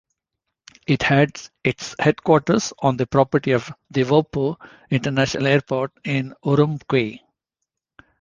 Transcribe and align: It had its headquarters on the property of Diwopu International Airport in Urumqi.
It 0.87 1.03
had 1.03 1.39
its 1.63 1.95
headquarters 1.99 2.73
on 2.79 2.97
the 2.97 3.05
property 3.05 3.51
of 3.51 3.69
Diwopu 3.93 4.55
International 4.89 5.45
Airport 5.45 5.91
in 6.03 6.33
Urumqi. 6.43 7.19